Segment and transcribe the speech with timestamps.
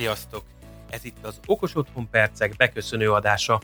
[0.00, 0.42] Sziasztok!
[0.90, 3.60] Ez itt az Okos Otthon Percek beköszönő adása.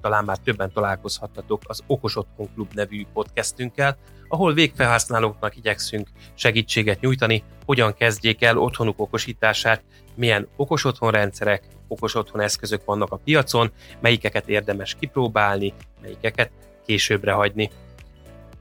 [0.00, 3.96] Talán már többen találkozhattatok az Okos Otthon Klub nevű podcastünkkel,
[4.28, 9.82] ahol végfelhasználóknak igyekszünk segítséget nyújtani, hogyan kezdjék el otthonuk okosítását,
[10.14, 16.50] milyen okos otthon rendszerek, okos otthon eszközök vannak a piacon, melyikeket érdemes kipróbálni, melyikeket
[16.86, 17.70] későbbre hagyni.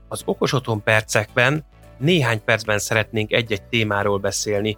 [0.08, 1.66] Az Okos Otthon percekben
[1.98, 4.78] néhány percben szeretnénk egy-egy témáról beszélni,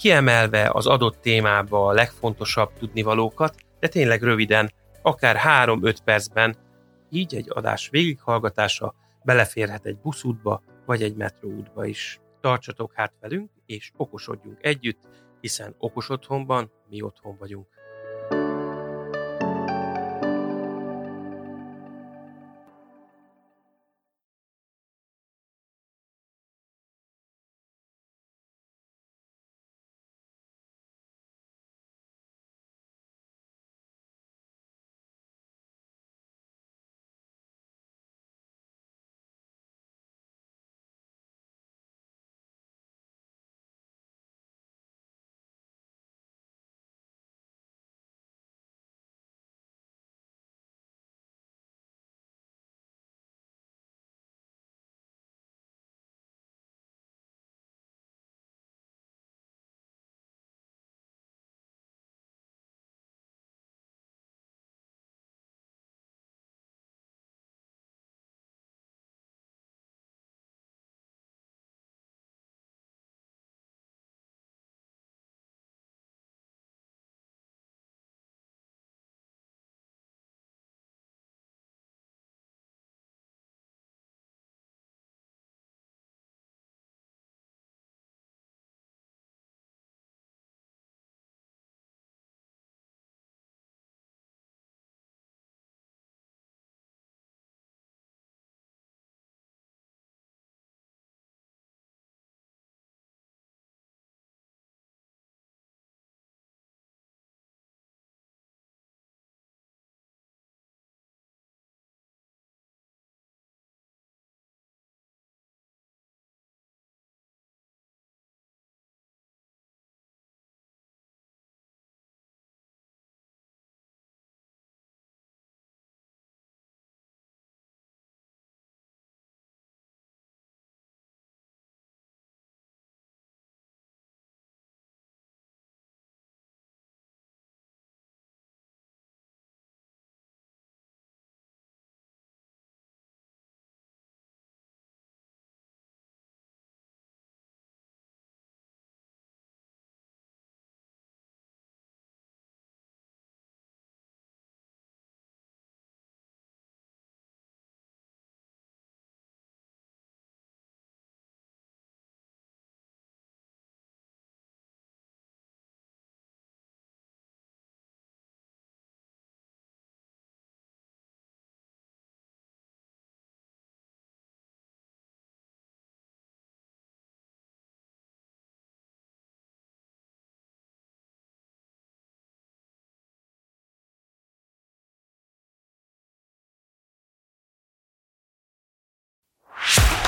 [0.00, 4.72] kiemelve az adott témába a legfontosabb tudnivalókat, de tényleg röviden,
[5.02, 6.56] akár 3-5 percben,
[7.10, 8.94] így egy adás végighallgatása
[9.24, 12.20] beleférhet egy buszútba vagy egy metróútba is.
[12.40, 15.08] Tartsatok hát velünk, és okosodjunk együtt,
[15.40, 17.66] hiszen okos otthonban mi otthon vagyunk.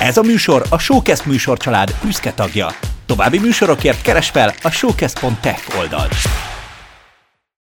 [0.02, 2.68] Ez a műsor a Showcast műsorcsalád büszke tagja.
[3.06, 6.14] További műsorokért keres fel a showcast.tech oldalt.